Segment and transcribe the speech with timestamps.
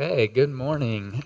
[0.00, 1.22] Okay, good morning,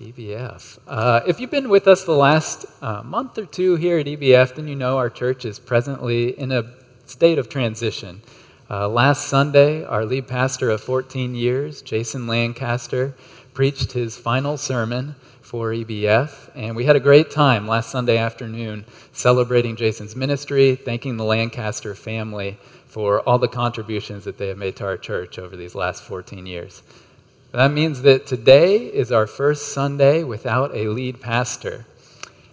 [0.00, 0.78] EBF.
[0.86, 4.54] Uh, if you've been with us the last uh, month or two here at EBF,
[4.54, 6.70] then you know our church is presently in a
[7.04, 8.22] state of transition.
[8.70, 13.16] Uh, last Sunday, our lead pastor of 14 years, Jason Lancaster,
[13.54, 18.84] preached his final sermon for EBF, and we had a great time last Sunday afternoon
[19.12, 24.76] celebrating Jason's ministry, thanking the Lancaster family for all the contributions that they have made
[24.76, 26.84] to our church over these last 14 years.
[27.56, 31.86] That means that today is our first Sunday without a lead pastor.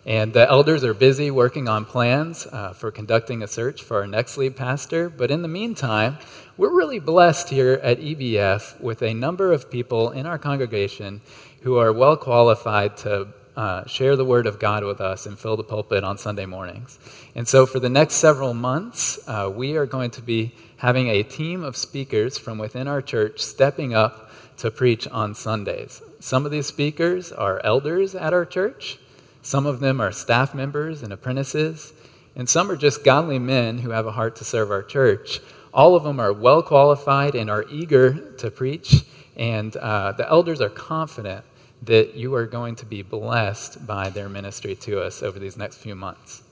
[0.06, 4.08] And the elders are busy working on plans uh, for conducting a search for our
[4.08, 5.10] next lead pastor.
[5.10, 6.20] But in the meantime,
[6.56, 11.20] we're really blessed here at EBF with a number of people in our congregation
[11.64, 15.58] who are well qualified to uh, share the Word of God with us and fill
[15.58, 16.98] the pulpit on Sunday mornings.
[17.36, 21.24] And so, for the next several months, uh, we are going to be having a
[21.24, 24.23] team of speakers from within our church stepping up
[24.58, 26.02] to preach on Sundays.
[26.20, 28.98] Some of these speakers are elders at our church,
[29.42, 31.94] some of them are staff members and apprentices,
[32.36, 35.40] and some are just godly men who have a heart to serve our church.
[35.74, 39.04] All of them are well qualified and are eager to preach,
[39.36, 41.44] and uh, the elders are confident
[41.82, 45.78] that you are going to be blessed by their ministry to us over these next
[45.78, 46.44] few months.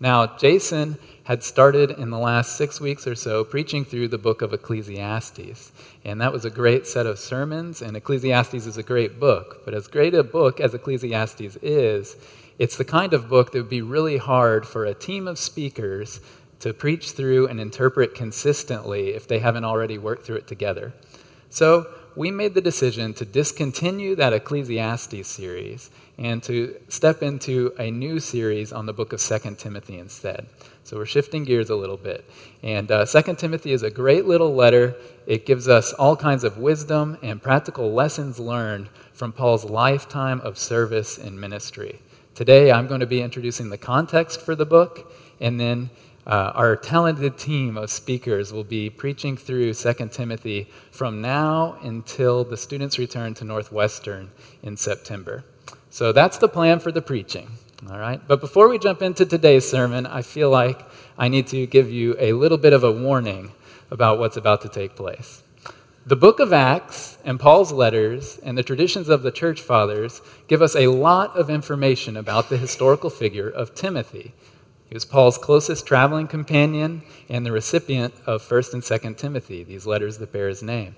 [0.00, 4.40] Now, Jason had started in the last six weeks or so preaching through the book
[4.40, 5.72] of Ecclesiastes.
[6.04, 9.62] And that was a great set of sermons, and Ecclesiastes is a great book.
[9.64, 12.16] But as great a book as Ecclesiastes is,
[12.58, 16.20] it's the kind of book that would be really hard for a team of speakers
[16.60, 20.92] to preach through and interpret consistently if they haven't already worked through it together.
[21.50, 25.90] So we made the decision to discontinue that Ecclesiastes series
[26.20, 30.46] and to step into a new series on the book of 2 Timothy instead.
[30.84, 32.28] So we're shifting gears a little bit.
[32.62, 34.94] And uh, 2 Timothy is a great little letter.
[35.26, 40.58] It gives us all kinds of wisdom and practical lessons learned from Paul's lifetime of
[40.58, 42.00] service and ministry.
[42.34, 45.88] Today, I'm going to be introducing the context for the book, and then
[46.26, 52.44] uh, our talented team of speakers will be preaching through 2 Timothy from now until
[52.44, 54.30] the students return to Northwestern
[54.62, 55.44] in September.
[55.90, 57.50] So that's the plan for the preaching.
[57.90, 58.20] All right?
[58.26, 60.86] But before we jump into today's sermon, I feel like
[61.18, 63.52] I need to give you a little bit of a warning
[63.90, 65.42] about what's about to take place.
[66.06, 70.62] The book of Acts and Paul's letters and the traditions of the church fathers give
[70.62, 74.32] us a lot of information about the historical figure of Timothy.
[74.88, 79.86] He was Paul's closest traveling companion and the recipient of 1st and 2nd Timothy, these
[79.86, 80.96] letters that bear his name.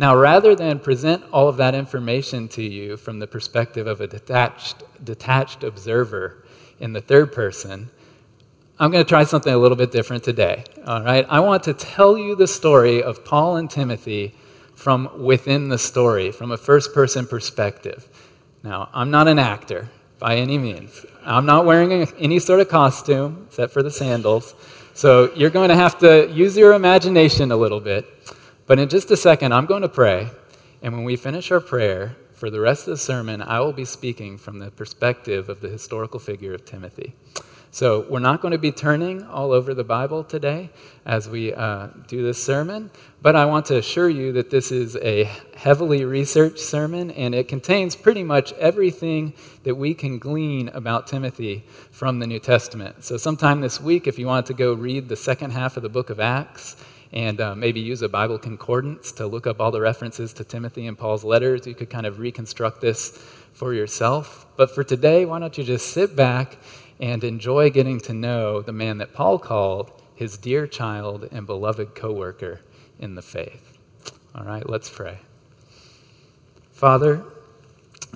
[0.00, 4.06] Now, rather than present all of that information to you from the perspective of a
[4.06, 6.44] detached, detached observer
[6.78, 7.90] in the third person,
[8.78, 10.62] I'm going to try something a little bit different today.
[10.86, 11.26] All right?
[11.28, 14.34] I want to tell you the story of Paul and Timothy
[14.72, 18.08] from within the story, from a first person perspective.
[18.62, 19.88] Now, I'm not an actor
[20.20, 21.04] by any means.
[21.24, 24.54] I'm not wearing any sort of costume except for the sandals.
[24.94, 28.06] So you're going to have to use your imagination a little bit.
[28.68, 30.30] But in just a second, I'm going to pray.
[30.82, 33.86] And when we finish our prayer, for the rest of the sermon, I will be
[33.86, 37.14] speaking from the perspective of the historical figure of Timothy.
[37.70, 40.70] So, we're not going to be turning all over the Bible today
[41.04, 42.90] as we uh, do this sermon,
[43.20, 45.24] but I want to assure you that this is a
[45.56, 49.34] heavily researched sermon and it contains pretty much everything
[49.64, 53.04] that we can glean about Timothy from the New Testament.
[53.04, 55.90] So, sometime this week, if you want to go read the second half of the
[55.90, 56.76] book of Acts,
[57.12, 60.86] and uh, maybe use a Bible concordance to look up all the references to Timothy
[60.86, 61.66] and Paul's letters.
[61.66, 63.10] You could kind of reconstruct this
[63.52, 64.46] for yourself.
[64.56, 66.58] But for today, why don't you just sit back
[67.00, 71.94] and enjoy getting to know the man that Paul called his dear child and beloved
[71.94, 72.60] coworker
[72.98, 73.78] in the faith.
[74.34, 75.20] All right, let's pray.
[76.72, 77.24] Father,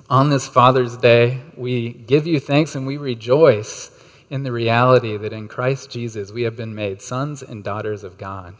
[0.09, 3.89] on this Father's Day, we give you thanks and we rejoice
[4.29, 8.17] in the reality that in Christ Jesus we have been made sons and daughters of
[8.17, 8.55] God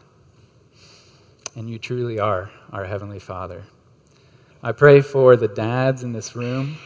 [1.56, 3.64] and you truly are our Heavenly Father.
[4.62, 6.78] I pray for the dads in this room.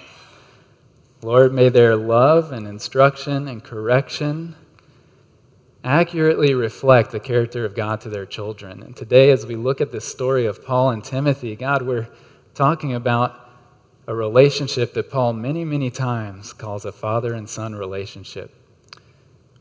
[1.21, 4.55] Lord, may their love and instruction and correction
[5.83, 8.83] accurately reflect the character of God to their children.
[8.83, 12.09] And today, as we look at the story of Paul and Timothy, God, we're
[12.53, 13.49] talking about
[14.05, 18.53] a relationship that Paul many, many times calls a father and son relationship.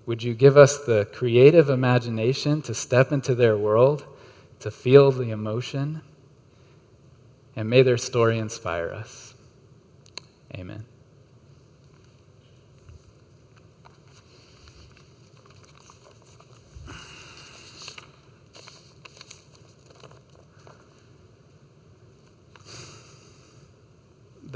[0.04, 4.04] Would you give us the creative imagination to step into their world?
[4.60, 6.02] To feel the emotion,
[7.54, 9.34] and may their story inspire us.
[10.54, 10.86] Amen.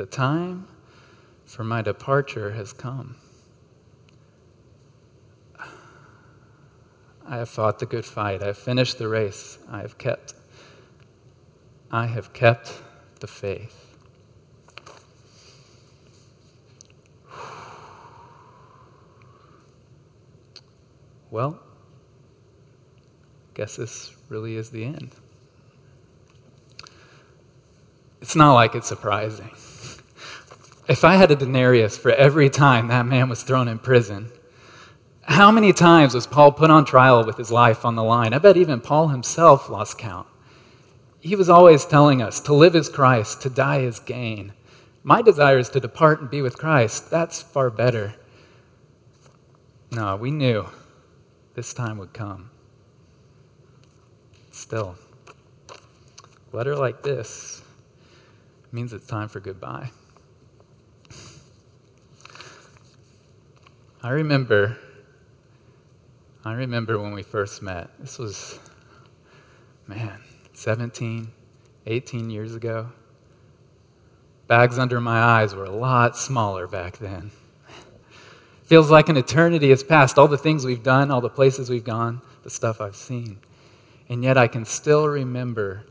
[0.01, 0.67] the time
[1.45, 3.17] for my departure has come.
[7.31, 8.43] I have fought the good fight.
[8.43, 9.59] I have finished the race.
[9.71, 10.35] I have kept.
[11.93, 12.83] I have kept
[13.21, 13.87] the faith.
[21.31, 21.61] Well,
[23.55, 25.13] guess this really is the end.
[28.21, 29.51] It's not like it's surprising.
[30.89, 34.33] If I had a denarius for every time that man was thrown in prison,
[35.31, 38.35] how many times was Paul put on trial with his life on the line?
[38.35, 40.27] I bet even Paul himself lost count.
[41.21, 44.55] He was always telling us to live as Christ, to die as gain.
[45.05, 47.11] My desire is to depart and be with Christ.
[47.11, 48.15] That's far better.
[49.93, 50.67] No, we knew
[51.55, 52.51] this time would come.
[54.51, 54.97] Still,
[56.53, 57.63] letter like this
[58.73, 59.91] means it's time for goodbye.
[64.03, 64.79] I remember
[66.43, 67.91] I remember when we first met.
[67.99, 68.59] This was
[69.87, 70.21] man,
[70.55, 71.33] 17,
[71.87, 72.93] 18 years ago.
[74.47, 77.31] Bags under my eyes were a lot smaller back then.
[78.65, 80.17] Feels like an eternity has passed.
[80.17, 83.39] All the things we've done, all the places we've gone, the stuff I've seen.
[84.09, 85.85] And yet I can still remember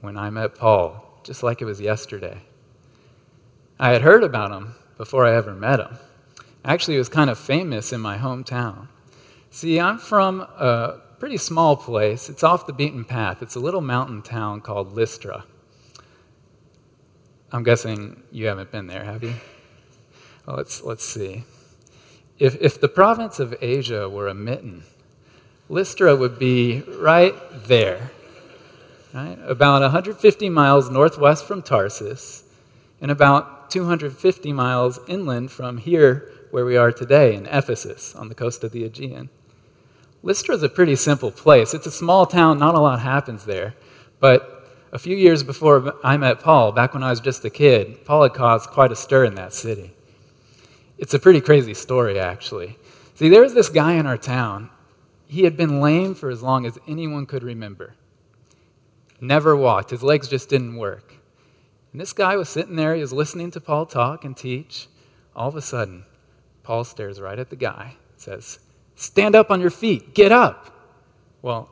[0.00, 2.38] when I met Paul, just like it was yesterday.
[3.78, 5.98] I had heard about him before I ever met him.
[6.64, 8.88] Actually, he was kind of famous in my hometown.
[9.56, 12.28] See, I'm from a pretty small place.
[12.28, 13.40] It's off the beaten path.
[13.40, 15.46] It's a little mountain town called Lystra.
[17.50, 19.32] I'm guessing you haven't been there, have you?
[20.46, 21.44] Well, let's, let's see.
[22.38, 24.82] If, if the province of Asia were a mitten,
[25.70, 28.10] Lystra would be right there,
[29.14, 29.38] right?
[29.46, 32.44] about 150 miles northwest from Tarsus,
[33.00, 38.34] and about 250 miles inland from here where we are today in Ephesus on the
[38.34, 39.30] coast of the Aegean.
[40.26, 41.72] Lystra is a pretty simple place.
[41.72, 43.76] It's a small town, not a lot happens there.
[44.18, 48.04] But a few years before I met Paul, back when I was just a kid,
[48.04, 49.92] Paul had caused quite a stir in that city.
[50.98, 52.76] It's a pretty crazy story, actually.
[53.14, 54.70] See, there was this guy in our town.
[55.28, 57.94] He had been lame for as long as anyone could remember.
[59.20, 61.18] Never walked, his legs just didn't work.
[61.92, 64.88] And this guy was sitting there, he was listening to Paul talk and teach.
[65.36, 66.02] All of a sudden,
[66.64, 68.58] Paul stares right at the guy, and says,
[68.96, 70.74] Stand up on your feet, get up.
[71.42, 71.70] Well,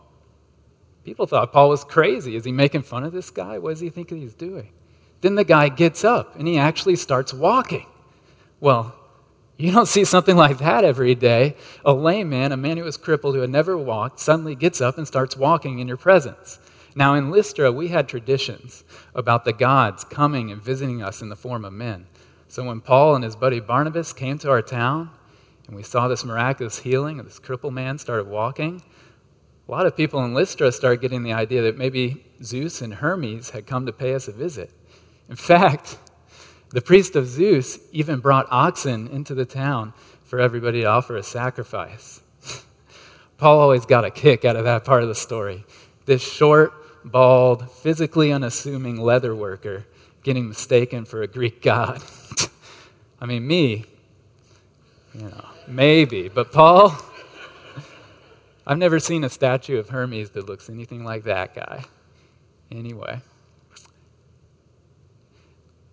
[1.04, 2.36] people thought Paul was crazy.
[2.36, 3.58] Is he making fun of this guy?
[3.58, 4.70] What does he think he's doing?
[5.22, 7.86] Then the guy gets up and he actually starts walking.
[8.60, 8.94] Well,
[9.56, 11.56] you don't see something like that every day.
[11.84, 14.98] A lame man, a man who was crippled, who had never walked, suddenly gets up
[14.98, 16.58] and starts walking in your presence.
[16.94, 18.84] Now, in Lystra, we had traditions
[19.14, 22.06] about the gods coming and visiting us in the form of men.
[22.48, 25.10] So when Paul and his buddy Barnabas came to our town
[25.66, 28.82] and we saw this miraculous healing, and this crippled man started walking,
[29.66, 33.50] a lot of people in Lystra started getting the idea that maybe Zeus and Hermes
[33.50, 34.70] had come to pay us a visit.
[35.28, 35.96] In fact,
[36.70, 39.94] the priest of Zeus even brought oxen into the town
[40.24, 42.20] for everybody to offer a sacrifice.
[43.38, 45.64] Paul always got a kick out of that part of the story.
[46.04, 49.86] This short, bald, physically unassuming leather worker
[50.24, 52.02] getting mistaken for a Greek god.
[53.20, 53.84] I mean, me,
[55.14, 56.96] you know, maybe, but Paul,
[58.66, 61.84] I've never seen a statue of Hermes that looks anything like that guy.
[62.70, 63.20] Anyway.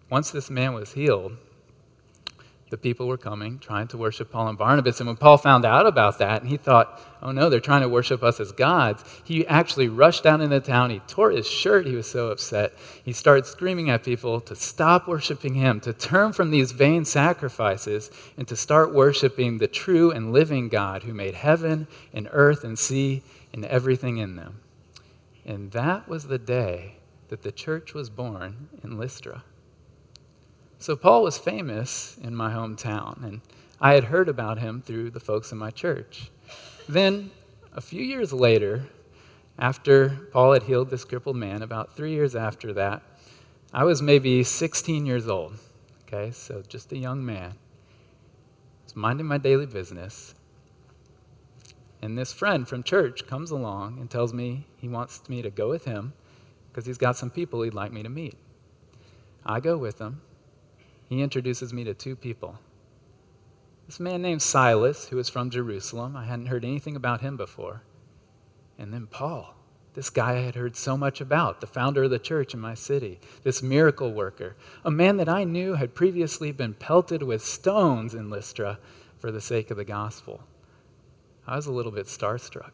[0.10, 1.38] Once this man was healed,
[2.72, 5.02] the people were coming, trying to worship Paul and Barnabas.
[5.02, 7.90] And when Paul found out about that, and he thought, oh no, they're trying to
[7.90, 10.90] worship us as gods, he actually rushed down into town.
[10.90, 11.86] He tore his shirt.
[11.86, 12.74] He was so upset.
[13.04, 18.10] He started screaming at people to stop worshiping him, to turn from these vain sacrifices,
[18.38, 22.80] and to start worshiping the true and living God who made heaven and earth and
[22.80, 23.22] sea
[23.54, 24.62] and everything in them.
[25.46, 29.44] And that was the day that the church was born in Lystra.
[30.82, 33.42] So Paul was famous in my hometown, and
[33.80, 36.32] I had heard about him through the folks in my church.
[36.90, 37.30] Then,
[37.72, 38.88] a few years later,
[39.60, 43.04] after Paul had healed this crippled man, about three years after that,
[43.72, 45.60] I was maybe 16 years old.
[46.08, 47.52] Okay, so just a young man.
[47.52, 50.34] I was minding my daily business.
[52.02, 55.70] And this friend from church comes along and tells me he wants me to go
[55.70, 56.14] with him
[56.70, 58.40] because he's got some people he'd like me to meet.
[59.46, 60.22] I go with him
[61.12, 62.58] he introduces me to two people.
[63.86, 66.16] This man named Silas, who was from Jerusalem.
[66.16, 67.82] I hadn't heard anything about him before.
[68.80, 69.54] And then Paul.
[69.94, 72.76] this guy I had heard so much about, the founder of the church in my
[72.76, 78.14] city, this miracle worker, a man that I knew had previously been pelted with stones
[78.14, 78.80] in Lystra
[79.18, 80.44] for the sake of the gospel.
[81.46, 82.72] I was a little bit starstruck.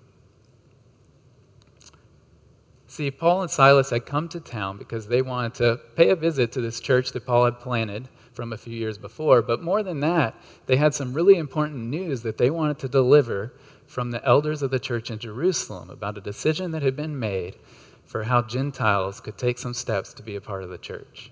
[2.87, 6.53] See, Paul and Silas had come to town because they wanted to pay a visit
[6.53, 9.41] to this church that Paul had planted from a few years before.
[9.41, 10.35] But more than that,
[10.67, 13.53] they had some really important news that they wanted to deliver
[13.85, 17.57] from the elders of the church in Jerusalem about a decision that had been made
[18.05, 21.31] for how Gentiles could take some steps to be a part of the church.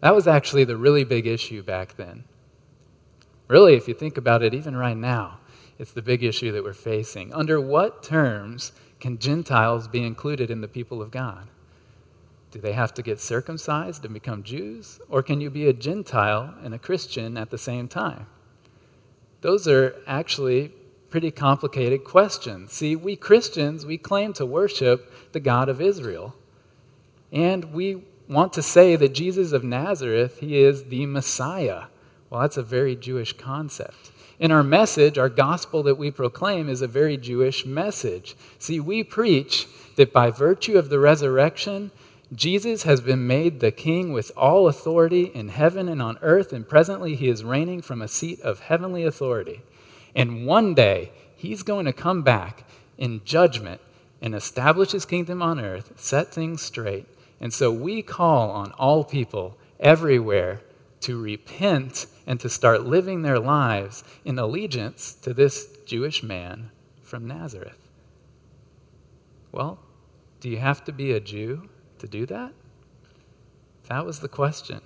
[0.00, 2.24] That was actually the really big issue back then.
[3.48, 5.38] Really, if you think about it, even right now,
[5.78, 7.32] it's the big issue that we're facing.
[7.32, 11.48] Under what terms can Gentiles be included in the people of God?
[12.50, 15.00] Do they have to get circumcised and become Jews?
[15.08, 18.26] Or can you be a Gentile and a Christian at the same time?
[19.40, 20.72] Those are actually
[21.10, 22.72] pretty complicated questions.
[22.72, 26.34] See, we Christians, we claim to worship the God of Israel.
[27.30, 31.84] And we want to say that Jesus of Nazareth, he is the Messiah.
[32.30, 34.12] Well, that's a very Jewish concept.
[34.44, 38.36] In our message, our gospel that we proclaim is a very Jewish message.
[38.58, 41.92] See, we preach that by virtue of the resurrection,
[42.30, 46.68] Jesus has been made the king with all authority in heaven and on earth, and
[46.68, 49.62] presently he is reigning from a seat of heavenly authority.
[50.14, 53.80] And one day, he's going to come back in judgment
[54.20, 57.06] and establish his kingdom on earth, set things straight.
[57.40, 60.60] And so we call on all people everywhere
[61.00, 66.70] to repent and to start living their lives in allegiance to this Jewish man
[67.02, 67.78] from Nazareth.
[69.52, 69.78] Well,
[70.40, 72.52] do you have to be a Jew to do that?
[73.88, 74.80] That was the question.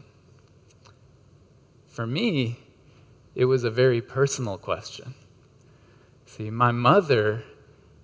[1.87, 2.61] For me,
[3.35, 5.15] it was a very personal question.
[6.27, 7.45] See, my mother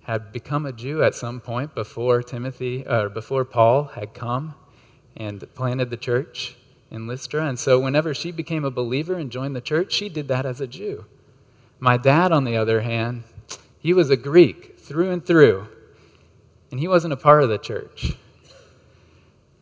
[0.03, 4.55] had become a Jew at some point before Timothy or before Paul had come
[5.15, 6.55] and planted the church
[6.91, 7.45] in Lystra.
[7.45, 10.61] And so whenever she became a believer and joined the church, she did that as
[10.61, 11.05] a Jew.
[11.79, 13.23] My dad, on the other hand,
[13.79, 15.67] he was a Greek through and through,
[16.71, 18.13] and he wasn't a part of the church.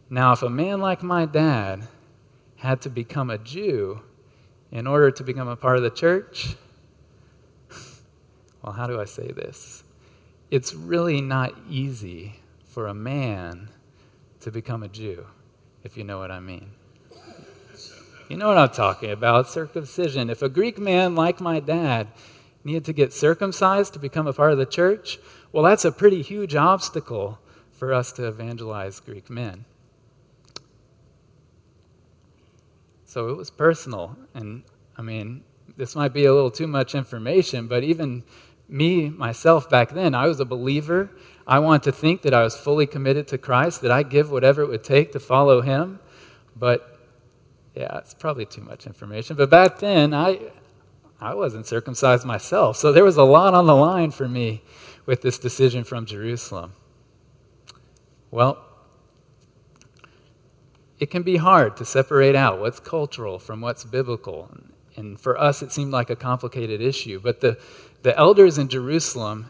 [0.10, 1.88] Now, if a man like my dad
[2.58, 4.02] had to become a Jew,
[4.72, 6.56] in order to become a part of the church,
[8.64, 9.84] well, how do I say this?
[10.50, 13.70] It's really not easy for a man
[14.40, 15.28] to become a Jew,
[15.84, 16.72] if you know what I mean.
[18.34, 20.28] You know what I'm talking about circumcision.
[20.32, 22.08] If a Greek man like my dad
[22.64, 25.20] needed to get circumcised to become a part of the church,
[25.52, 27.38] well, that's a pretty huge obstacle
[27.72, 29.66] for us to evangelize Greek men.
[33.06, 34.18] So it was personal.
[34.34, 34.64] And
[34.98, 35.44] I mean,
[35.78, 38.24] this might be a little too much information, but even
[38.68, 41.12] me, myself, back then, I was a believer.
[41.46, 44.64] I wanted to think that I was fully committed to Christ, that I'd give whatever
[44.64, 46.00] it would take to follow Him.
[46.56, 46.93] But
[47.76, 49.36] yeah, it's probably too much information.
[49.36, 50.40] But back then, I,
[51.20, 52.78] I wasn't circumcised myself.
[52.78, 54.62] So there was a lot on the line for me
[55.06, 56.74] with this decision from Jerusalem.
[58.30, 58.64] Well,
[61.00, 64.50] it can be hard to separate out what's cultural from what's biblical.
[64.96, 67.20] And for us, it seemed like a complicated issue.
[67.20, 67.58] But the,
[68.04, 69.50] the elders in Jerusalem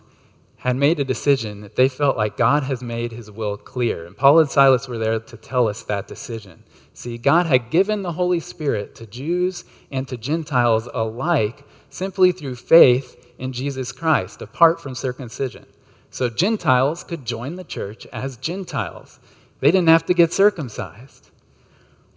[0.64, 4.06] had made a decision that they felt like God has made his will clear.
[4.06, 6.64] And Paul and Silas were there to tell us that decision.
[6.94, 12.56] See, God had given the Holy Spirit to Jews and to Gentiles alike simply through
[12.56, 15.66] faith in Jesus Christ, apart from circumcision.
[16.10, 19.20] So Gentiles could join the church as Gentiles.
[19.60, 21.30] They didn't have to get circumcised.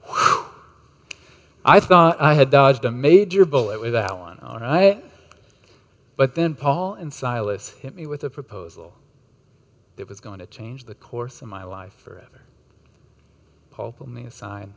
[0.04, 0.44] Whew.
[1.64, 5.02] I thought I had dodged a major bullet with that one, all right?
[6.16, 8.94] But then Paul and Silas hit me with a proposal
[9.96, 12.42] that was going to change the course of my life forever.
[13.70, 14.70] Paul pulled me aside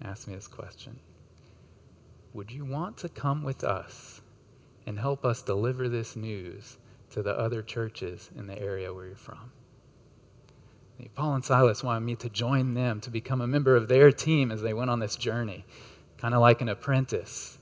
[0.00, 1.00] and asked me this question
[2.32, 4.20] Would you want to come with us
[4.86, 6.78] and help us deliver this news
[7.10, 9.50] to the other churches in the area where you're from?
[11.16, 14.52] Paul and Silas wanted me to join them, to become a member of their team
[14.52, 15.64] as they went on this journey,
[16.18, 17.58] kind of like an apprentice.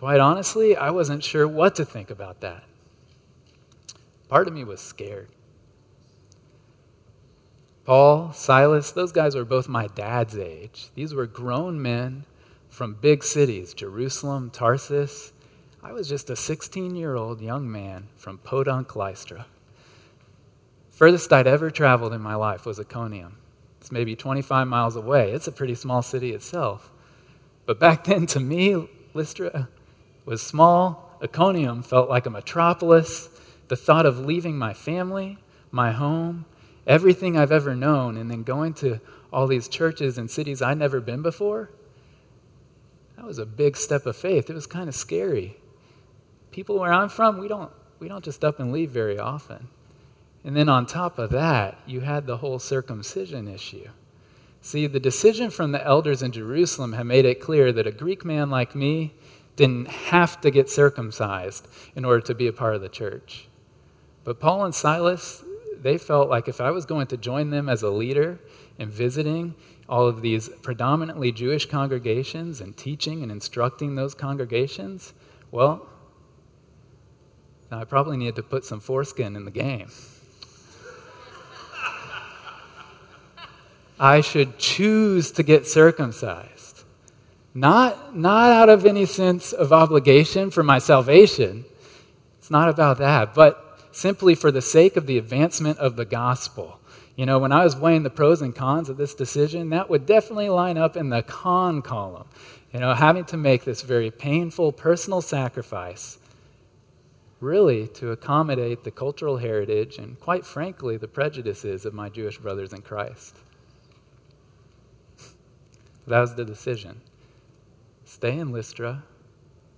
[0.00, 2.64] Quite honestly, I wasn't sure what to think about that.
[4.30, 5.28] Part of me was scared.
[7.84, 10.88] Paul, Silas, those guys were both my dad's age.
[10.94, 12.24] These were grown men
[12.70, 15.34] from big cities, Jerusalem, Tarsus.
[15.82, 19.44] I was just a 16 year old young man from Podunk, Lystra.
[20.88, 23.36] Furthest I'd ever traveled in my life was Iconium.
[23.82, 25.32] It's maybe 25 miles away.
[25.32, 26.90] It's a pretty small city itself.
[27.66, 29.68] But back then, to me, Lystra
[30.30, 31.18] was small.
[31.22, 33.28] Iconium felt like a metropolis.
[33.68, 35.38] The thought of leaving my family,
[35.70, 36.46] my home,
[36.86, 39.00] everything I've ever known, and then going to
[39.32, 41.70] all these churches and cities I'd never been before,
[43.16, 44.48] that was a big step of faith.
[44.48, 45.58] It was kind of scary.
[46.50, 49.68] People where I'm from, we don't, we don't just up and leave very often.
[50.42, 53.88] And then on top of that, you had the whole circumcision issue.
[54.62, 58.24] See, the decision from the elders in Jerusalem had made it clear that a Greek
[58.24, 59.14] man like me
[59.56, 63.48] didn't have to get circumcised in order to be a part of the church.
[64.24, 65.44] But Paul and Silas,
[65.78, 68.38] they felt like if I was going to join them as a leader
[68.78, 69.54] in visiting
[69.88, 75.12] all of these predominantly Jewish congregations and teaching and instructing those congregations,
[75.50, 75.86] well,
[77.70, 79.90] I probably needed to put some foreskin in the game.
[83.98, 86.59] I should choose to get circumcised.
[87.54, 91.64] Not, not out of any sense of obligation for my salvation.
[92.38, 96.78] It's not about that, but simply for the sake of the advancement of the gospel.
[97.16, 100.06] You know, when I was weighing the pros and cons of this decision, that would
[100.06, 102.28] definitely line up in the con column.
[102.72, 106.18] You know, having to make this very painful personal sacrifice,
[107.40, 112.72] really to accommodate the cultural heritage and, quite frankly, the prejudices of my Jewish brothers
[112.72, 113.36] in Christ.
[116.06, 117.00] That was the decision.
[118.10, 119.04] Stay in Lystra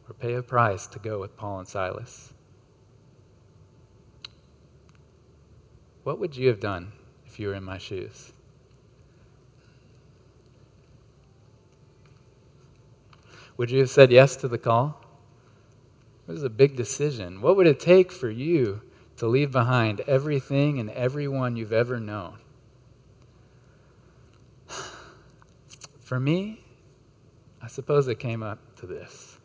[0.09, 2.33] or pay a price to go with Paul and Silas.
[6.03, 6.93] What would you have done
[7.27, 8.33] if you were in my shoes?
[13.59, 15.05] Would you have said yes to the call?
[16.27, 17.43] It was a big decision.
[17.43, 18.81] What would it take for you
[19.19, 22.39] to leave behind everything and everyone you've ever known?
[26.01, 26.62] For me,
[27.63, 29.39] I suppose it came up to this.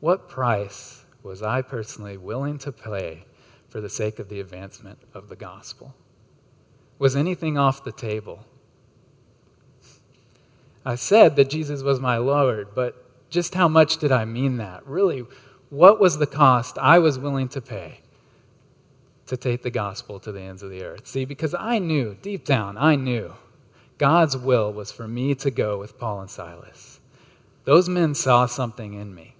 [0.00, 3.24] What price was I personally willing to pay
[3.68, 5.94] for the sake of the advancement of the gospel?
[6.98, 8.46] Was anything off the table?
[10.84, 14.86] I said that Jesus was my Lord, but just how much did I mean that?
[14.86, 15.24] Really,
[15.70, 18.00] what was the cost I was willing to pay
[19.26, 21.06] to take the gospel to the ends of the earth?
[21.06, 23.34] See, because I knew, deep down, I knew
[23.98, 26.91] God's will was for me to go with Paul and Silas.
[27.64, 29.34] Those men saw something in me.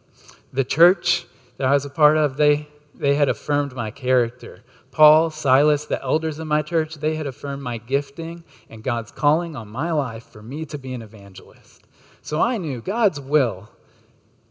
[0.53, 4.63] The church that I was a part of, they, they had affirmed my character.
[4.91, 9.57] Paul, Silas, the elders of my church, they had affirmed my gifting and God's calling
[9.57, 11.87] on my life for me to be an evangelist.
[12.21, 13.71] So I knew God's will,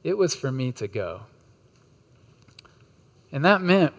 [0.04, 1.22] it was for me to go.
[3.32, 3.94] And that meant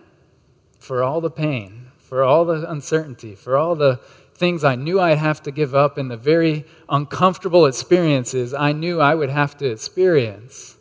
[0.79, 4.01] for all the pain, for all the uncertainty, for all the
[4.35, 9.01] things I knew I'd have to give up and the very uncomfortable experiences I knew
[9.01, 10.77] I would have to experience.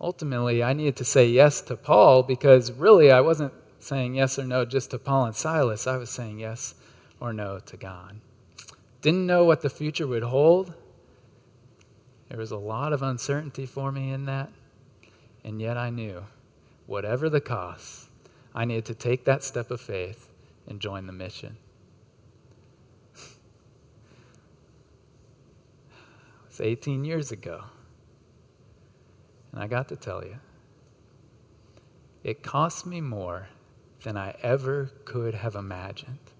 [0.00, 4.44] Ultimately, I needed to say yes to Paul because really I wasn't saying yes or
[4.44, 5.86] no just to Paul and Silas.
[5.86, 6.74] I was saying yes
[7.20, 8.20] or no to God.
[9.00, 10.74] Didn't know what the future would hold.
[12.28, 14.50] There was a lot of uncertainty for me in that.
[15.44, 16.24] And yet I knew,
[16.86, 18.08] whatever the cost,
[18.54, 20.28] I needed to take that step of faith
[20.66, 21.56] and join the mission.
[26.56, 27.64] It's 18 years ago.
[29.52, 30.38] And I got to tell you,
[32.24, 33.48] it cost me more
[34.04, 36.30] than I ever could have imagined.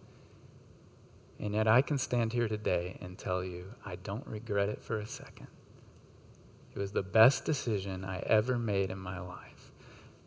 [1.38, 4.98] And yet I can stand here today and tell you I don't regret it for
[4.98, 5.48] a second.
[6.74, 9.56] It was the best decision I ever made in my life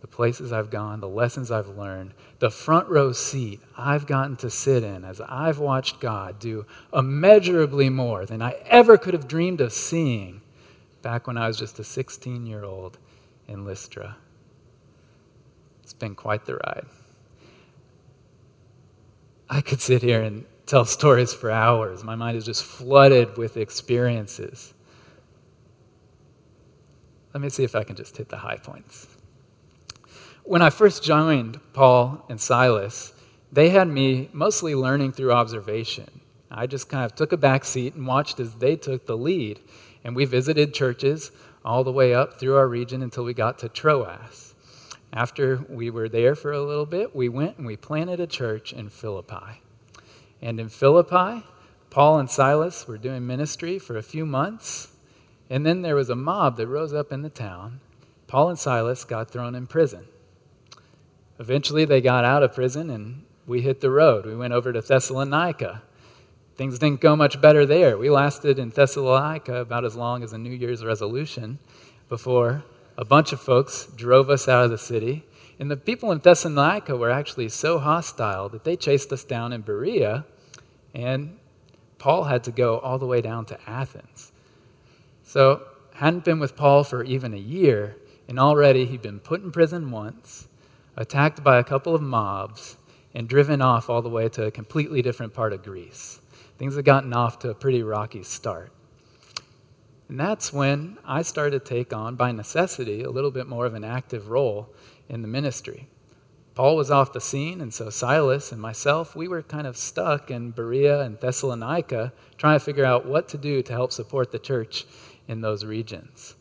[0.02, 4.50] the places I've gone, the lessons I've learned, the front row seat I've gotten to
[4.50, 9.60] sit in as I've watched God do immeasurably more than I ever could have dreamed
[9.60, 10.42] of seeing
[11.02, 12.98] back when I was just a 16 year old
[13.48, 14.18] in Lystra.
[15.84, 16.86] It's been quite the ride.
[19.50, 22.04] I could sit here and tell stories for hours.
[22.04, 24.74] My mind is just flooded with experiences.
[27.34, 29.08] Let me see if I can just hit the high points
[30.50, 33.14] when I first joined Paul and Silas,
[33.52, 36.22] they had me mostly learning through observation.
[36.50, 39.60] I just kind of took a back seat and watched as they took the lead.
[40.04, 41.30] And we visited churches
[41.64, 44.56] all the way up through our region until we got to Troas.
[45.14, 48.74] After we were there for a little bit, we went and we planted a church
[48.74, 49.62] in Philippi.
[50.42, 51.46] And in Philippi,
[51.92, 54.88] Paul and Silas were doing ministry for a few months.
[55.48, 57.82] And then there was a mob that rose up in the town.
[58.26, 60.08] Paul and Silas got thrown in prison.
[61.40, 64.26] Eventually, they got out of prison and we hit the road.
[64.26, 65.82] We went over to Thessalonica.
[66.56, 67.98] Things didn't go much better there.
[67.98, 71.60] We lasted in Thessalonica about as long as a New Year's resolution
[72.10, 72.64] before
[72.98, 75.24] a bunch of folks drove us out of the city
[75.60, 79.62] And the people in Thessalonica were actually so hostile that they chased us down in
[79.62, 80.26] Berea,
[80.94, 81.38] and
[81.98, 84.32] Paul had to go all the way down to Athens.
[85.24, 85.64] So,
[85.96, 87.98] hadn't been with Paul for even a year,
[88.28, 90.48] and already he'd been put in prison once,
[90.96, 92.78] attacked by a couple of mobs,
[93.14, 96.20] and driven off all the way to a completely different part of Greece.
[96.58, 98.72] Things had gotten off to a pretty rocky start.
[100.08, 103.74] And that's when I started to take on, by necessity, a little bit more of
[103.74, 104.74] an active role
[105.08, 105.88] in the ministry.
[106.56, 110.30] Paul was off the scene, and so Silas and myself, we were kind of stuck
[110.30, 114.40] in Berea and Thessalonica trying to figure out what to do to help support the
[114.40, 114.86] church
[115.28, 116.36] in those regions.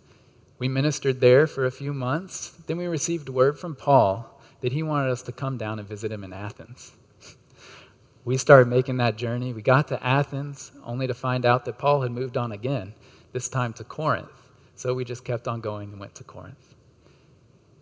[0.59, 2.51] We ministered there for a few months.
[2.67, 6.11] Then we received word from Paul that he wanted us to come down and visit
[6.11, 6.93] him in Athens.
[8.25, 9.53] We started making that journey.
[9.53, 12.95] We got to Athens only to find out that Paul had moved on again
[13.33, 14.51] this time to Corinth.
[14.75, 16.75] So we just kept on going and went to Corinth.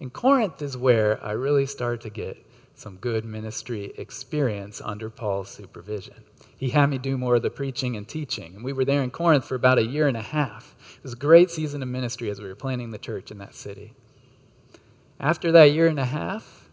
[0.00, 5.48] And Corinth is where I really started to get some good ministry experience under Paul's
[5.48, 6.24] supervision.
[6.56, 9.10] He had me do more of the preaching and teaching, and we were there in
[9.10, 10.76] Corinth for about a year and a half.
[10.98, 13.54] It was a great season of ministry as we were planning the church in that
[13.54, 13.94] city.
[15.18, 16.65] After that year and a half,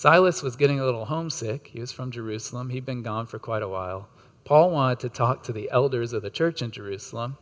[0.00, 1.66] Silas was getting a little homesick.
[1.74, 4.08] He was from Jerusalem, he'd been gone for quite a while.
[4.44, 7.36] Paul wanted to talk to the elders of the church in Jerusalem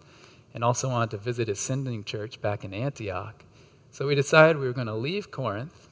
[0.52, 3.44] and also wanted to visit his sending church back in Antioch.
[3.92, 5.88] So we decided we were going to leave Corinth.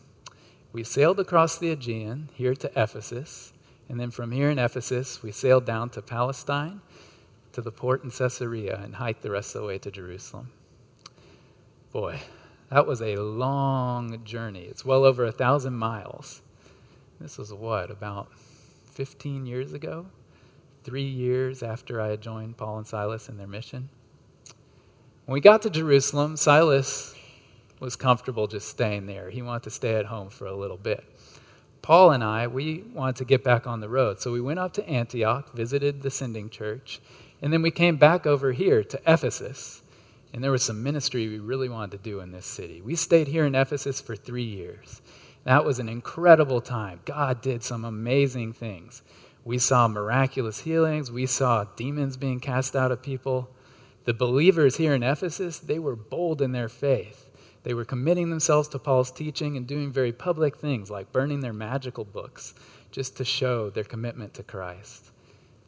[0.73, 3.53] We sailed across the Aegean here to Ephesus,
[3.89, 6.81] and then from here in Ephesus, we sailed down to Palestine,
[7.53, 10.51] to the port in Caesarea, and hiked the rest of the way to Jerusalem.
[11.93, 12.23] Boy,
[12.73, 14.65] that was a long journey.
[14.65, 16.43] It's well over a thousand miles.
[17.21, 18.31] This was what, about
[18.93, 20.07] 15 years ago?
[20.85, 23.89] Three years after I had joined Paul and Silas in their mission.
[25.25, 27.15] When we got to Jerusalem, Silas
[27.81, 29.31] was comfortable just staying there.
[29.31, 31.05] He wanted to stay at home for a little bit.
[31.83, 34.21] Paul and I, we wanted to get back on the road.
[34.21, 37.01] So we went up to Antioch, visited the sending church,
[37.41, 39.83] and then we came back over here to Ephesus.
[40.33, 42.81] And there was some ministry we really wanted to do in this city.
[42.81, 45.01] We stayed here in Ephesus for three years.
[45.47, 47.03] That was an incredible time.
[47.05, 49.03] God did some amazing things.
[49.45, 53.49] We saw miraculous healings, we saw demons being cast out of people.
[54.07, 57.31] The believers here in Ephesus, they were bold in their faith.
[57.63, 61.53] They were committing themselves to Paul's teaching and doing very public things like burning their
[61.53, 62.53] magical books
[62.91, 65.13] just to show their commitment to Christ.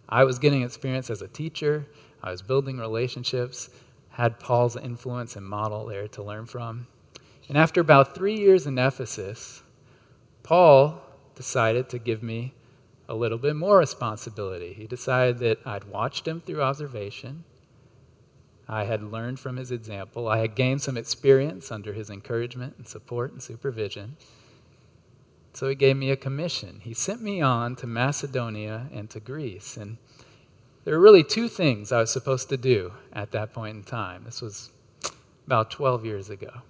[0.08, 1.86] I was getting experience as a teacher,
[2.20, 3.70] I was building relationships,
[4.10, 6.88] had Paul's influence and model there to learn from.
[7.48, 9.62] And after about three years in Ephesus,
[10.48, 11.02] Paul
[11.34, 12.54] decided to give me
[13.06, 14.72] a little bit more responsibility.
[14.72, 17.44] He decided that I'd watched him through observation,
[18.66, 20.26] I had learned from his example.
[20.26, 24.16] I had gained some experience under his encouragement and support and supervision.
[25.52, 26.80] So he gave me a commission.
[26.82, 29.76] He sent me on to Macedonia and to Greece.
[29.76, 29.98] And
[30.84, 34.24] there were really two things I was supposed to do at that point in time.
[34.24, 34.70] This was
[35.46, 36.62] about 12 years ago.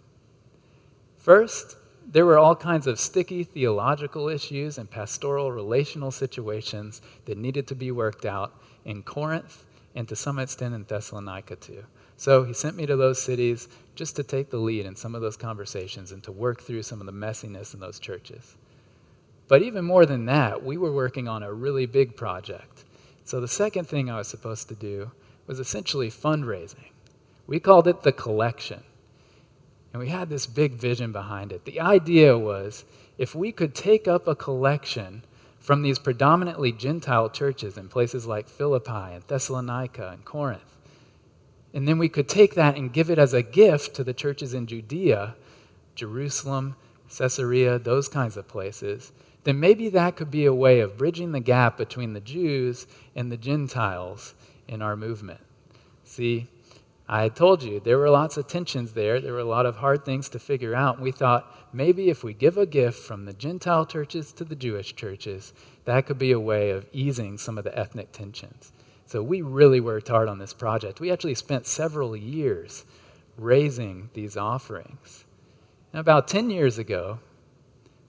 [1.17, 1.77] First,
[2.11, 7.75] there were all kinds of sticky theological issues and pastoral relational situations that needed to
[7.75, 11.85] be worked out in Corinth and to some extent in Thessalonica too.
[12.17, 15.21] So he sent me to those cities just to take the lead in some of
[15.21, 18.57] those conversations and to work through some of the messiness in those churches.
[19.47, 22.85] But even more than that, we were working on a really big project.
[23.25, 25.11] So the second thing I was supposed to do
[25.47, 26.91] was essentially fundraising.
[27.47, 28.83] We called it the collection.
[29.93, 31.65] And we had this big vision behind it.
[31.65, 32.85] The idea was
[33.17, 35.25] if we could take up a collection
[35.59, 40.77] from these predominantly Gentile churches in places like Philippi and Thessalonica and Corinth.
[41.75, 44.55] And then we could take that and give it as a gift to the churches
[44.55, 45.35] in Judea,
[45.95, 46.77] Jerusalem,
[47.17, 49.13] Caesarea, those kinds of places.
[49.45, 53.31] Then maybe that could be a way of bridging the gap between the Jews and
[53.31, 54.35] the Gentiles
[54.67, 55.41] in our movement.
[56.05, 56.49] See,
[57.11, 59.19] I told you there were lots of tensions there.
[59.19, 61.01] There were a lot of hard things to figure out.
[61.01, 64.95] We thought maybe if we give a gift from the Gentile churches to the Jewish
[64.95, 65.55] churches,
[65.87, 68.73] that could be a way of easing some of the ethnic tensions.
[69.07, 71.01] So we really worked hard on this project.
[71.01, 72.85] We actually spent several years
[73.39, 75.25] raising these offerings.
[75.95, 77.21] And about 10 years ago,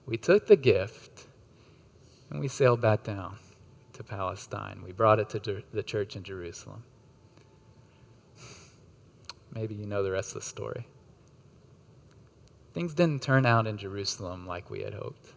[0.04, 1.24] we took the gift
[2.28, 3.38] and we sailed back down
[3.94, 4.82] to Palestine.
[4.84, 6.84] We brought it to the church in Jerusalem.
[9.52, 10.86] Maybe you know the rest of the story.
[12.72, 15.32] Things didn't turn out in Jerusalem like we had hoped.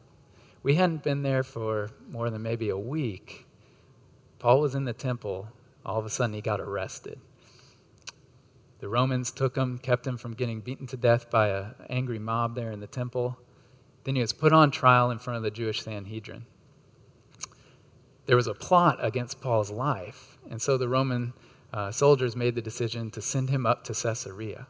[0.61, 3.47] We hadn't been there for more than maybe a week.
[4.39, 5.49] Paul was in the temple.
[5.85, 7.19] All of a sudden, he got arrested.
[8.79, 12.55] The Romans took him, kept him from getting beaten to death by an angry mob
[12.55, 13.39] there in the temple.
[14.03, 16.45] Then he was put on trial in front of the Jewish Sanhedrin.
[18.25, 21.33] There was a plot against Paul's life, and so the Roman
[21.73, 24.67] uh, soldiers made the decision to send him up to Caesarea.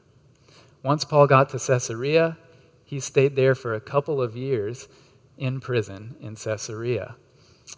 [0.81, 2.37] Once Paul got to Caesarea,
[2.85, 4.87] he stayed there for a couple of years
[5.37, 7.15] in prison in Caesarea.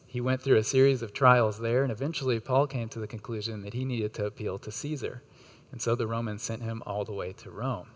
[0.06, 3.62] He went through a series of trials there, and eventually Paul came to the conclusion
[3.64, 5.24] that he needed to appeal to Caesar.
[5.72, 7.90] And so the Romans sent him all the way to Rome.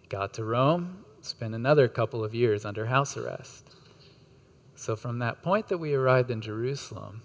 [0.00, 3.70] He got to Rome, spent another couple of years under house arrest.
[4.74, 7.22] So from that point that we arrived in Jerusalem,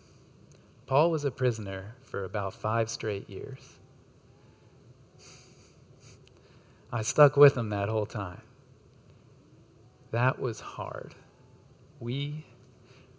[0.85, 3.77] Paul was a prisoner for about five straight years.
[6.91, 8.41] I stuck with him that whole time.
[10.11, 11.15] That was hard.
[11.99, 12.45] We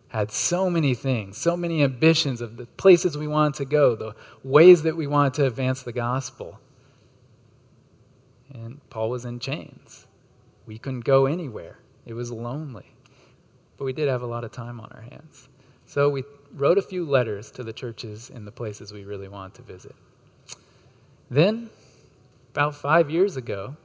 [0.09, 4.15] had so many things, so many ambitions of the places we wanted to go, the
[4.45, 6.61] ways that we wanted to advance the gospel.
[8.53, 10.07] And Paul was in chains.
[10.65, 12.95] We couldn't go anywhere, it was lonely.
[13.77, 15.49] But we did have a lot of time on our hands.
[15.85, 16.25] So we
[16.57, 19.95] wrote a few letters to the churches in the places we really wanted to visit.
[21.31, 21.69] Then,
[22.53, 23.77] about five years ago,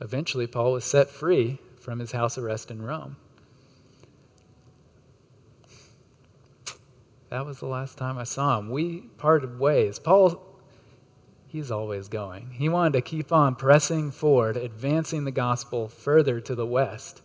[0.00, 3.16] eventually Paul was set free from his house arrest in Rome.
[7.30, 8.70] That was the last time I saw him.
[8.70, 9.98] We parted ways.
[9.98, 10.44] Paul,
[11.48, 12.50] he's always going.
[12.52, 17.22] He wanted to keep on pressing forward, advancing the gospel further to the west.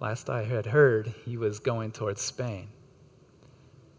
[0.00, 2.68] Last I had heard, he was going towards Spain.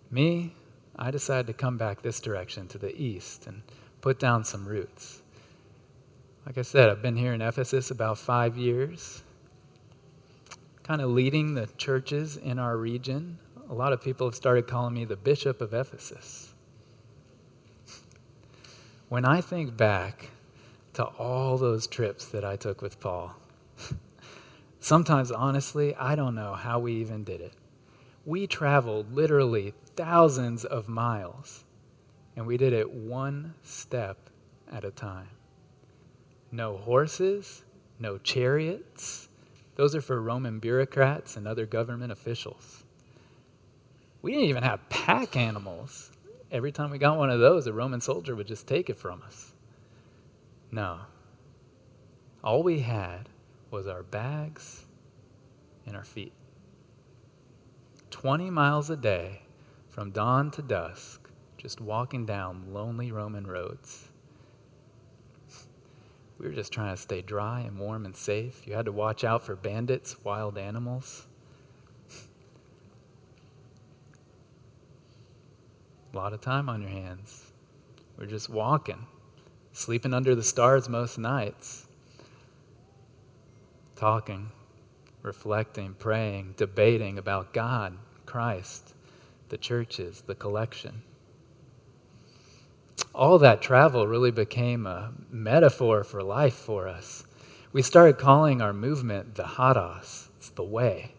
[0.09, 0.53] Me,
[0.95, 3.63] I decided to come back this direction to the east and
[4.01, 5.21] put down some roots.
[6.45, 9.23] Like I said, I've been here in Ephesus about five years,
[10.83, 13.39] kind of leading the churches in our region
[13.69, 16.53] a lot of people have started calling me the Bishop of Ephesus.
[19.09, 20.29] When I think back
[20.93, 23.35] to all those trips that I took with Paul,
[24.79, 27.53] sometimes honestly, I don't know how we even did it.
[28.25, 31.63] We traveled literally thousands of miles,
[32.35, 34.29] and we did it one step
[34.71, 35.29] at a time.
[36.51, 37.63] No horses,
[37.99, 39.29] no chariots.
[39.75, 42.83] Those are for Roman bureaucrats and other government officials.
[44.21, 46.11] We didn't even have pack animals.
[46.51, 49.21] Every time we got one of those, a Roman soldier would just take it from
[49.23, 49.53] us.
[50.71, 50.99] No.
[52.43, 53.29] All we had
[53.71, 54.85] was our bags
[55.85, 56.33] and our feet.
[58.11, 59.41] 20 miles a day
[59.95, 64.09] from dawn to dusk, just walking down lonely Roman roads.
[66.37, 68.67] We were just trying to stay dry and warm and safe.
[68.67, 71.27] You had to watch out for bandits, wild animals.
[76.13, 77.51] a lot of time on your hands.
[78.17, 79.05] We're just walking,
[79.71, 81.87] sleeping under the stars most nights,
[83.95, 84.51] talking,
[85.21, 88.94] reflecting, praying, debating about God, Christ,
[89.49, 91.03] the churches, the collection.
[93.13, 97.23] All that travel really became a metaphor for life for us.
[97.71, 101.13] We started calling our movement the Hodos, it's the way.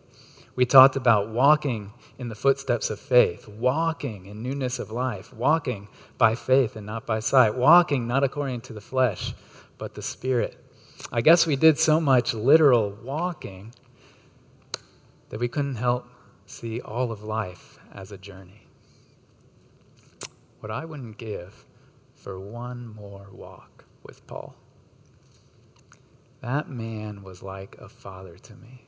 [0.55, 5.89] We talked about walking in the footsteps of faith, walking in newness of life, walking
[6.17, 9.35] by faith and not by sight, walking not according to the flesh,
[9.77, 10.57] but the Spirit.
[11.13, 13.75] I guess we did so much literal walking
[15.29, 16.09] that we couldn't help
[16.47, 18.67] see all of life as a journey.
[20.61, 21.65] What I wouldn't give
[22.15, 24.55] for one more walk with Paul.
[26.43, 28.87] That man was like a father to me.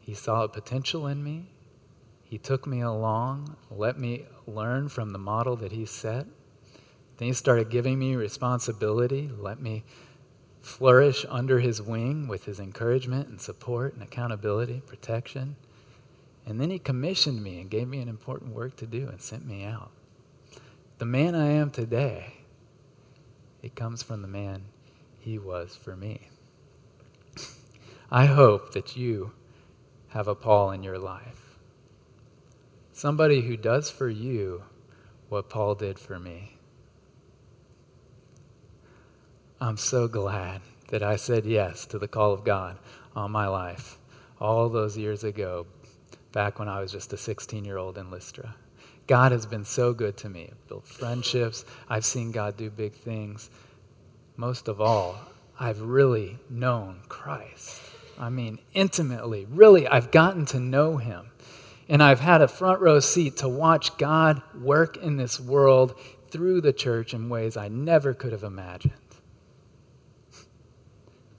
[0.00, 1.50] He saw a potential in me.
[2.22, 6.26] He took me along, let me learn from the model that he set.
[7.18, 9.84] Then he started giving me responsibility, let me
[10.62, 15.56] flourish under his wing with his encouragement and support and accountability, protection.
[16.46, 19.46] And then he commissioned me and gave me an important work to do and sent
[19.46, 19.90] me out.
[20.98, 22.34] The man I am today,
[23.62, 24.64] it comes from the man
[25.20, 26.28] he was for me.
[28.10, 29.32] I hope that you
[30.08, 31.56] have a Paul in your life.
[32.92, 34.64] Somebody who does for you
[35.28, 36.58] what Paul did for me.
[39.60, 42.78] I'm so glad that I said yes to the call of God
[43.16, 43.96] on my life
[44.40, 45.66] all those years ago,
[46.32, 48.54] back when I was just a 16 year old in Lystra.
[49.06, 50.48] God has been so good to me.
[50.50, 53.50] I've built friendships, I've seen God do big things.
[54.36, 55.16] Most of all,
[55.60, 57.80] I've really known Christ.
[58.18, 59.46] I mean, intimately.
[59.50, 61.30] Really, I've gotten to know him.
[61.88, 65.94] And I've had a front row seat to watch God work in this world
[66.30, 68.94] through the church in ways I never could have imagined.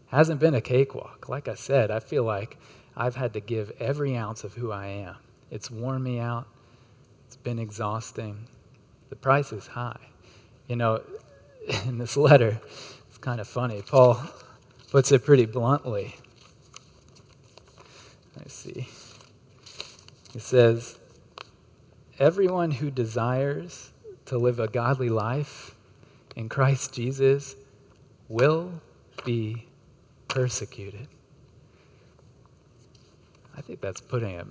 [0.07, 1.27] hasn't been a cakewalk.
[1.27, 2.57] Like I said, I feel like
[2.95, 5.15] I've had to give every ounce of who I am.
[5.49, 6.47] It's worn me out,
[7.27, 8.47] it's been exhausting.
[9.09, 9.99] The price is high.
[10.67, 11.01] You know,
[11.85, 12.59] in this letter,
[13.07, 13.81] it's kind of funny.
[13.81, 14.21] Paul
[14.91, 16.15] puts it pretty bluntly.
[18.35, 18.87] Let's see.
[20.33, 20.97] He says,
[22.19, 23.91] Everyone who desires
[24.25, 25.75] to live a godly life
[26.35, 27.55] in Christ Jesus
[28.27, 28.81] will
[29.25, 29.67] be
[30.27, 31.07] persecuted.
[33.55, 34.47] I think that's putting it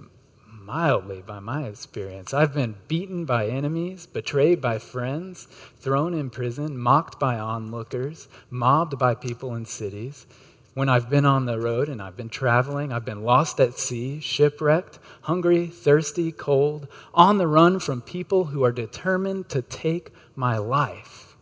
[0.65, 2.33] mildly by my experience.
[2.33, 8.99] I've been beaten by enemies, betrayed by friends, thrown in prison, mocked by onlookers, mobbed
[8.99, 10.27] by people in cities.
[10.75, 14.21] When I've been on the road and I've been traveling, I've been lost at sea,
[14.21, 20.57] shipwrecked, hungry, thirsty, cold, on the run from people who are determined to take my
[20.57, 21.37] life.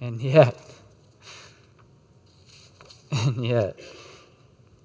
[0.00, 0.56] And yet,
[3.12, 3.78] and yet,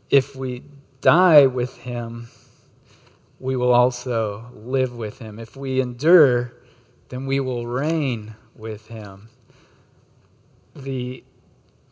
[0.10, 0.64] if we
[1.06, 2.30] die with him,
[3.40, 5.38] we will also live with him.
[5.38, 6.52] If we endure,
[7.10, 9.30] then we will reign with him.
[10.76, 11.24] The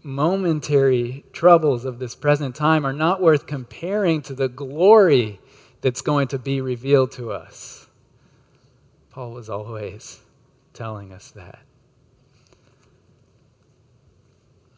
[0.01, 5.39] momentary troubles of this present time are not worth comparing to the glory
[5.81, 7.85] that's going to be revealed to us.
[9.11, 10.21] Paul was always
[10.73, 11.59] telling us that.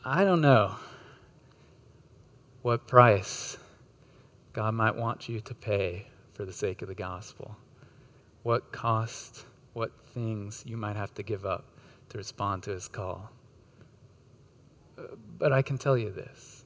[0.03, 0.75] I don't know
[2.63, 3.55] what price
[4.55, 7.57] God might want you to pay for the sake of the gospel.
[8.41, 11.65] What cost, what things you might have to give up
[12.07, 13.31] to respond to his call.
[14.97, 16.63] Uh, but I can tell you this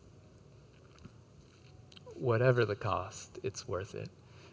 [2.14, 4.10] whatever the cost, it's worth it.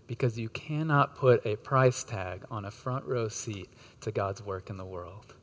[0.07, 3.69] Because you cannot put a price tag on a front row seat
[4.01, 5.35] to God's work in the world.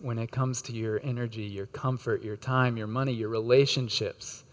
[0.00, 4.43] When it comes to your energy, your comfort, your time, your money, your relationships,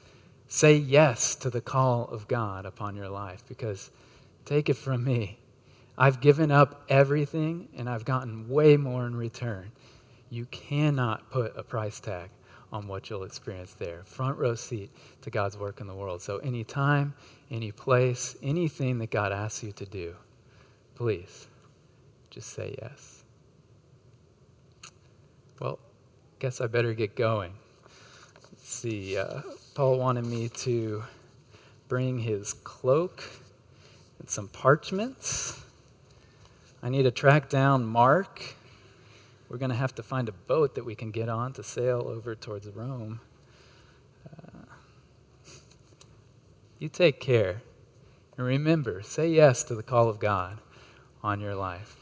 [0.51, 3.41] say yes to the call of God upon your life.
[3.47, 3.89] Because
[4.43, 5.39] take it from me,
[5.97, 9.71] I've given up everything and I've gotten way more in return.
[10.29, 12.31] You cannot put a price tag
[12.69, 14.03] on what you'll experience there.
[14.03, 16.21] Front row seat to God's work in the world.
[16.21, 17.13] So, any time,
[17.49, 20.15] any place, anything that God asks you to do,
[20.95, 21.47] please
[22.29, 23.23] just say yes.
[25.59, 25.79] Well,
[26.39, 27.53] guess I better get going.
[28.51, 29.17] Let's see.
[29.17, 29.41] Uh,
[29.73, 31.03] Paul wanted me to
[31.87, 33.23] bring his cloak
[34.19, 35.63] and some parchments.
[36.83, 38.55] I need to track down Mark
[39.51, 42.05] we're going to have to find a boat that we can get on to sail
[42.07, 43.19] over towards Rome.
[44.25, 44.61] Uh,
[46.79, 47.61] you take care.
[48.37, 50.59] And remember, say yes to the call of God
[51.21, 51.97] on your life.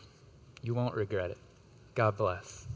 [0.62, 1.40] You won't regret it.
[1.96, 2.68] God bless.